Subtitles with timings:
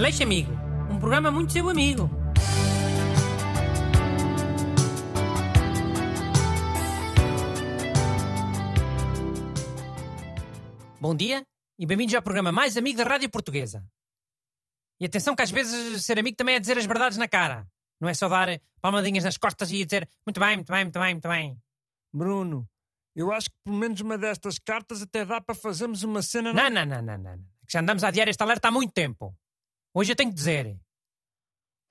[0.00, 0.50] Aleixo Amigo,
[0.90, 2.08] um programa muito seu amigo.
[10.98, 11.46] Bom dia
[11.78, 13.84] e bem-vindos ao programa mais amigo da Rádio Portuguesa.
[14.98, 17.68] E atenção que às vezes ser amigo também é dizer as verdades na cara.
[18.00, 21.12] Não é só dar palmadinhas nas costas e dizer muito bem, muito bem, muito bem,
[21.12, 21.58] muito bem.
[22.10, 22.66] Bruno,
[23.14, 26.54] eu acho que pelo menos uma destas cartas até dá para fazermos uma cena.
[26.54, 27.36] Não, não, não, não, não.
[27.36, 27.44] não.
[27.66, 29.36] Que já andamos a adiar este alerta há muito tempo.
[29.92, 30.78] Hoje eu tenho que dizer.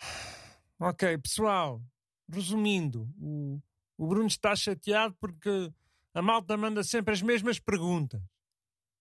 [0.80, 1.82] Ok, pessoal,
[2.30, 3.60] resumindo, o,
[3.96, 5.72] o Bruno está chateado porque
[6.14, 8.22] a malta manda sempre as mesmas perguntas.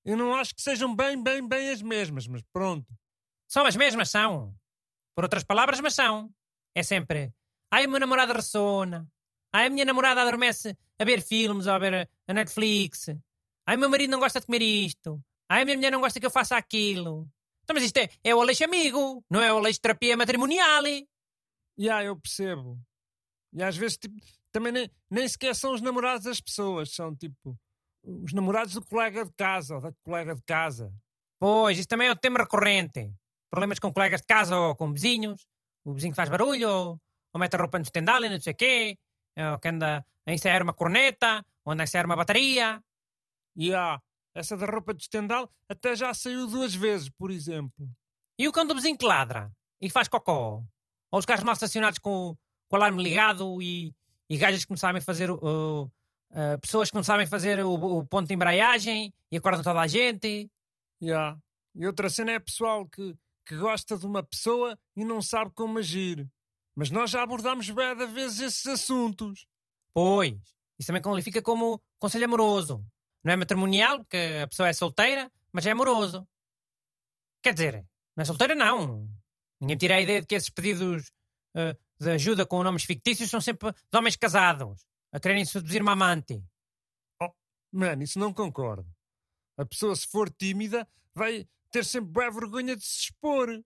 [0.04, 2.91] Eu não acho que sejam bem, bem, bem as mesmas, mas pronto.
[3.48, 4.55] São as mesmas, são.
[5.13, 6.34] Por outras palavras, mas são.
[6.73, 7.32] É sempre.
[7.70, 9.07] Ai, o meu namorado ressona.
[9.54, 13.09] Ai, a minha namorada adormece a ver filmes ou a ver a Netflix.
[13.68, 15.23] Ai, meu marido não gosta de comer isto.
[15.48, 17.29] Ai, a minha mulher não gosta que eu faça aquilo.
[17.67, 20.88] Então, mas isto é, é o Aleixo amigo, não é o Aleixo terapia matrimonial.
[20.88, 21.05] E
[21.77, 22.79] yeah, eu percebo.
[23.51, 24.15] E às vezes, tipo,
[24.54, 27.60] também nem, nem sequer são os namorados das pessoas, são tipo
[28.05, 30.93] os namorados do colega de casa ou da colega de casa.
[31.38, 33.13] Pois, isso também é um tema recorrente.
[33.51, 35.45] Problemas com colegas de casa ou com vizinhos.
[35.84, 37.01] O vizinho faz barulho, ou,
[37.34, 38.98] ou mete a roupa no estendal e não sei o quê,
[39.51, 42.82] ou que anda a ensaiar uma corneta, ou anda a ensaiar uma bateria.
[43.57, 44.01] E yeah,
[44.38, 47.90] essa da roupa de estendal até já saiu duas vezes, por exemplo.
[48.38, 50.63] E o cão do vizinho que ladra e faz cocó?
[51.12, 52.38] Ou os carros mal estacionados com,
[52.70, 53.94] com o alarme ligado e,
[54.29, 55.91] e gajas que não sabem fazer uh,
[56.29, 59.88] Uh, pessoas que não sabem fazer o, o, ponto de embreagem e acordam toda a
[59.88, 60.51] gente.
[61.01, 61.40] Yeah.
[61.74, 65.79] E outra cena é pessoal que, que gosta de uma pessoa e não sabe como
[65.79, 66.28] agir.
[66.75, 69.47] Mas nós já abordámos bem de vezes esses assuntos.
[69.94, 70.35] Pois,
[70.78, 72.85] isso também qualifica como conselho amoroso.
[73.23, 76.28] Não é matrimonial, porque a pessoa é solteira, mas é amoroso.
[77.41, 77.85] Quer dizer,
[78.16, 79.09] não é solteira, não.
[79.59, 81.12] Ninguém tira a ideia de que esses pedidos
[81.56, 85.94] uh, de ajuda com nomes fictícios são sempre de homens casados a quererem seduzir uma
[85.94, 86.44] amante.
[87.22, 87.31] Oh,
[87.72, 88.88] mano, isso não concordo.
[89.57, 93.63] A pessoa, se for tímida, vai ter sempre boa vergonha de se expor.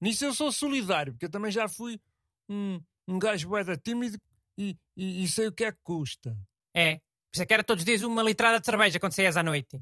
[0.00, 2.00] Nisso eu sou solidário, porque eu também já fui
[2.48, 4.18] um, um gajo boeda tímido
[4.56, 6.36] e, e, e, sei o que é que custa.
[6.74, 7.00] É,
[7.30, 9.42] por isso é que era todos os dias uma litrada de cerveja quando saías à
[9.42, 9.80] noite.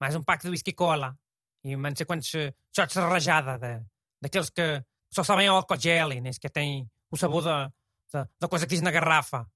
[0.00, 1.18] Mais um pack de whisky cola.
[1.62, 3.84] E não sei quantos uh, shots de rajada, de,
[4.20, 7.72] daqueles que só sabem álcool gel e nem sequer têm o sabor da,
[8.12, 9.46] da, da coisa que diz na garrafa.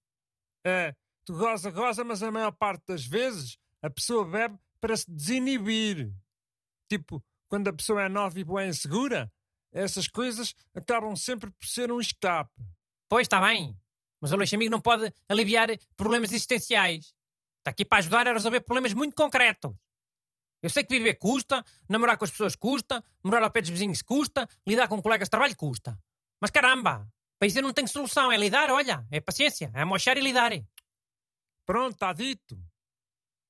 [0.64, 5.10] É, tu goza, goza, mas a maior parte das vezes a pessoa bebe para se
[5.10, 6.12] desinibir.
[6.88, 9.32] Tipo, quando a pessoa é nova e boa insegura,
[9.72, 12.62] essas coisas acabam sempre por ser um escape.
[13.08, 13.76] Pois está bem,
[14.20, 17.14] mas o Luís Amigo não pode aliviar problemas existenciais.
[17.64, 19.74] Está aqui para ajudar a resolver problemas muito concretos.
[20.62, 24.02] Eu sei que viver custa, namorar com as pessoas custa, morar ao pé dos vizinhos
[24.02, 25.98] custa, lidar com colegas de trabalho custa.
[26.38, 30.18] Mas caramba, para isso eu não tenho solução, é lidar, olha, é paciência, é mochar
[30.18, 30.52] e lidar.
[31.64, 32.62] Pronto, está dito.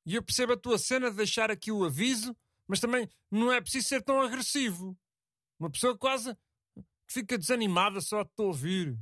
[0.06, 2.36] E eu percebo a tua cena de deixar aqui o aviso,
[2.68, 4.96] mas também não é preciso ser tão agressivo.
[5.58, 6.36] Uma pessoa quase
[7.08, 8.96] fica desanimada só de te ouvir.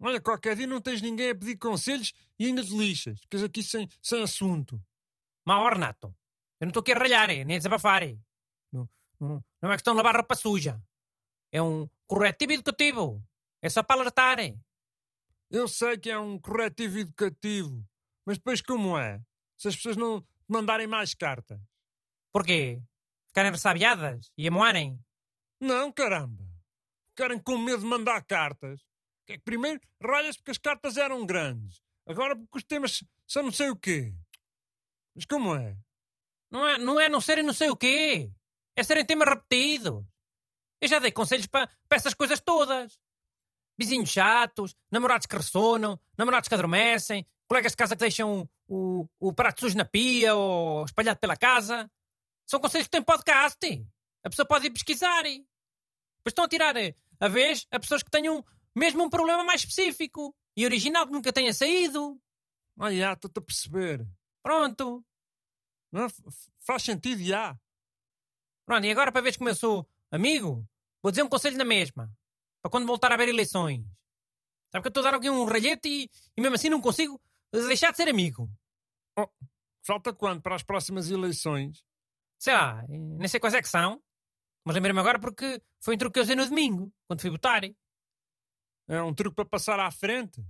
[0.00, 3.20] Olha, qualquer dia não tens ninguém a pedir conselhos e ainda te lixas.
[3.20, 4.80] Ficas aqui sem, sem assunto.
[5.44, 6.14] Mal, Renato.
[6.60, 8.02] Eu não estou aqui a ralhar, nem a desabafar.
[8.72, 8.88] Não,
[9.18, 10.80] não, não é questão de lavar roupa suja.
[11.50, 13.22] É um corretivo educativo.
[13.60, 14.38] É só para alertar.
[15.50, 17.84] Eu sei que é um corretivo educativo,
[18.24, 19.20] mas depois como é?
[19.56, 21.60] Se as pessoas não mandarem mais cartas.
[22.32, 22.82] Porquê?
[23.28, 24.98] Ficarem ressabiadas e amoarem?
[25.60, 26.44] Não, caramba.
[27.08, 28.80] Ficarem com medo de mandar cartas.
[29.28, 31.82] É que primeiro ralhas porque as cartas eram grandes.
[32.06, 34.14] Agora porque os temas são não sei o quê.
[35.14, 35.76] Mas como é?
[36.50, 38.30] Não é não, é não serem não sei o quê.
[38.74, 40.04] É serem temas repetidos.
[40.80, 42.98] Eu já dei conselhos para, essas coisas todas
[43.78, 49.32] vizinhos chatos, namorados que ressonam, namorados que adormecem, colegas de casa que deixam o, o,
[49.32, 51.88] prato sujo na pia ou espalhado pela casa.
[52.44, 53.86] São conselhos que têm podcast.
[54.24, 55.22] A pessoa pode ir pesquisar.
[55.22, 55.46] Depois
[56.26, 56.74] estão a tirar
[57.20, 58.44] a vez a pessoas que tenham
[58.78, 62.20] mesmo um problema mais específico e original que nunca tenha saído.
[62.78, 64.06] Ah, já, estou-te a perceber.
[64.42, 65.04] Pronto.
[65.92, 66.06] Não,
[66.64, 67.58] faz sentido, já.
[68.64, 70.66] Pronto, e agora para ver como eu sou amigo,
[71.02, 72.12] vou dizer um conselho na mesma
[72.60, 73.84] para quando voltar a haver eleições.
[74.70, 77.20] Sabe que eu estou a dar aqui um ralhete e, e mesmo assim não consigo
[77.50, 78.50] deixar de ser amigo.
[79.18, 79.28] Oh,
[79.82, 81.82] falta quando para as próximas eleições?
[82.38, 84.02] Sei lá, nem sei quais é que são.
[84.64, 87.62] Mas lembrei-me agora porque foi um truque que eu usei no domingo, quando fui votar.
[88.88, 90.42] É um truque para passar à frente?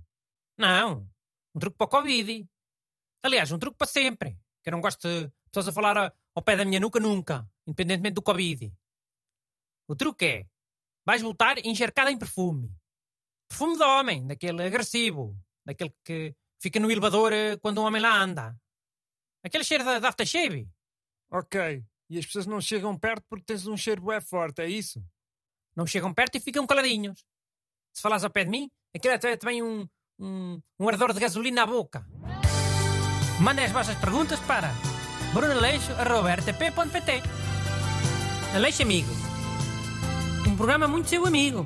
[0.57, 1.09] Não,
[1.53, 2.47] um truque para o Covid.
[3.21, 4.39] Aliás, um truque para sempre.
[4.63, 8.15] Que eu não gosto de pessoas a falar ao pé da minha nuca nunca, independentemente
[8.15, 8.73] do Covid.
[9.87, 10.47] O truque é
[11.05, 12.71] vais voltar encharcada em perfume.
[13.49, 15.35] Perfume de homem, daquele agressivo,
[15.65, 18.55] daquele que fica no elevador eh, quando um homem lá anda.
[19.43, 20.69] Aquele cheiro da, da aftershave.
[21.31, 21.83] Ok.
[22.09, 25.03] E as pessoas não chegam perto porque tens um cheiro bué forte, é isso?
[25.75, 27.25] Não chegam perto e ficam caladinhos.
[27.99, 29.85] Se falas ao pé de mim, aquilo é também um,
[30.17, 32.05] um, um ardor de gasolina à boca.
[33.41, 34.73] Mandem as vossas perguntas para
[35.33, 37.21] brunaleixo.rtp.pt
[38.55, 39.09] Aleixo Amigo.
[40.47, 41.65] Um programa muito seu amigo.